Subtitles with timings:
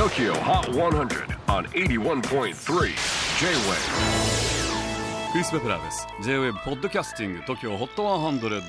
[0.00, 2.54] TOKYO HOT 100 on 81.3 J-WAVE
[5.30, 6.06] クリス・ペプラーです。
[6.22, 8.62] J-WAVE ポッドキャスティング TOKYO HOT 100、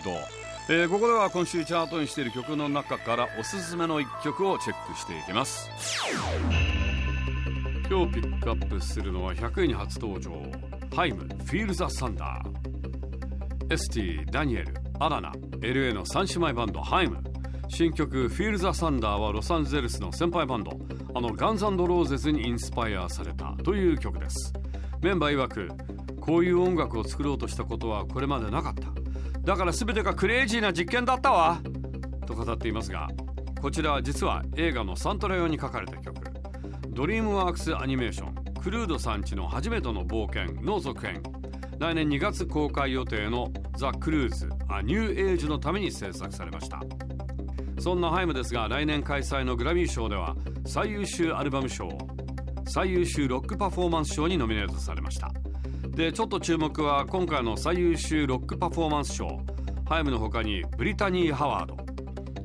[0.67, 5.69] えー、ここでは今週チャートインしている曲の中からおすすめの一曲をチェックしていきます。
[7.89, 10.31] 今日ピックアップするのは100位に初登場。
[10.93, 17.30] ハイム、 Feel the Thunder エスティ、ダニエル、アラナ LA の三姉妹バンドハイム
[17.73, 20.77] 新曲「Feel the Thunder」はロサンゼルスの先輩バンド。
[21.15, 24.53] あのガンズローゼズにインスパイアされたという曲です。
[25.01, 25.69] メンバー曰く
[26.19, 28.89] こういう音楽を作ろうとしたことはこれまでなかった。
[29.39, 31.59] だから全てがクレイジーな実験だったわ。
[32.27, 33.07] と語っていますが
[33.61, 36.13] こちらは実は映画のサントラ用に書かれた曲。
[36.89, 41.23] ドリームワークスアニメーションクルードさんちの初めての冒険の続編。
[41.79, 46.81] 来年2月公開予定のThe Croods: A New Age のために制作されました。
[47.81, 50.35] そんなハイムですが来年開催のグラミー賞では
[50.67, 51.89] 最優秀アルバム賞
[52.67, 55.31] 最優秀ロックパフォーマンス賞にノミネートされました。
[55.89, 59.27] でちょっと注目は今回の最優秀ロックパフォーマンス賞
[59.89, 61.75] ハイムの他にブリタニー・ハワード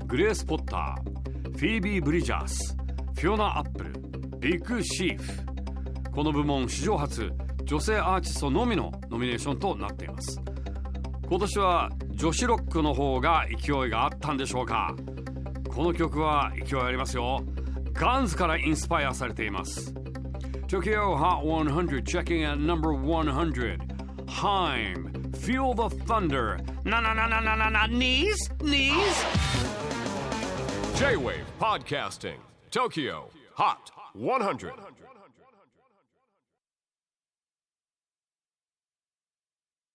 [0.07, 2.75] グレース・ポッターフィービー・ブリジャース
[3.17, 3.93] フィオナ・アップル
[4.41, 7.31] ビッグ・シーフこの部門史上初
[7.65, 10.41] 女性アーティストのみのノミネーションとなっています。
[11.29, 14.97] 今年は女子ロックの方が勢いがあったんでしょうか
[15.69, 17.45] この曲は勢いありますよ
[17.93, 19.93] ガンズからインスパイアされています
[20.67, 23.79] Tokyo Hot 100 checking at number 100
[24.27, 28.51] Heim Feel the Thunder ななななななな Knees?
[28.61, 28.97] Knees?
[30.97, 32.39] J-WAVE PODCASTING
[32.71, 33.25] TOKYO
[33.57, 34.73] HOT 100